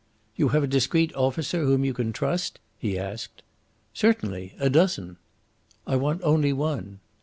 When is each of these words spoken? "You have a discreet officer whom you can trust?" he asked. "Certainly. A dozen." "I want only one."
"You 0.35 0.47
have 0.47 0.63
a 0.63 0.67
discreet 0.67 1.13
officer 1.13 1.63
whom 1.63 1.85
you 1.85 1.93
can 1.93 2.11
trust?" 2.11 2.59
he 2.79 2.97
asked. 2.97 3.43
"Certainly. 3.93 4.55
A 4.59 4.67
dozen." 4.67 5.17
"I 5.85 5.95
want 5.95 6.21
only 6.23 6.53
one." 6.53 7.01